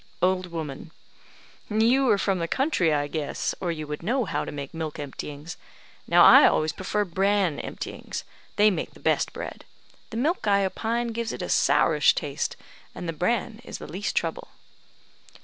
Old 0.19 0.47
woman: 0.47 0.89
"You 1.69 2.09
are 2.09 2.17
from 2.17 2.39
the 2.39 2.45
old 2.45 2.49
country, 2.49 2.91
I 2.91 3.05
guess, 3.07 3.53
or 3.59 3.71
you 3.71 3.85
would 3.85 4.01
know 4.01 4.25
how 4.25 4.43
to 4.43 4.51
make 4.51 4.73
milk 4.73 4.97
emptyings. 4.97 5.57
Now, 6.07 6.25
I 6.25 6.47
always 6.47 6.73
prefer 6.73 7.05
bran 7.05 7.59
emptyings. 7.59 8.23
They 8.55 8.71
make 8.71 8.95
the 8.95 8.99
best 8.99 9.31
bread. 9.31 9.63
The 10.09 10.17
milk, 10.17 10.47
I 10.47 10.65
opine, 10.65 11.09
gives 11.09 11.33
it 11.33 11.43
a 11.43 11.49
sourish 11.49 12.15
taste, 12.15 12.55
and 12.95 13.07
the 13.07 13.13
bran 13.13 13.61
is 13.63 13.77
the 13.77 13.85
least 13.85 14.15
trouble." 14.15 14.47